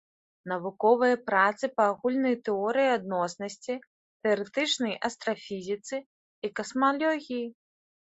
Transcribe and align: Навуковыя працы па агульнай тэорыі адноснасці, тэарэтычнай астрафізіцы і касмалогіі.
Навуковыя 0.51 1.17
працы 1.27 1.63
па 1.75 1.83
агульнай 1.91 2.35
тэорыі 2.49 2.89
адноснасці, 2.97 3.75
тэарэтычнай 4.25 4.93
астрафізіцы 5.11 5.95
і 6.07 6.47
касмалогіі. 6.59 7.43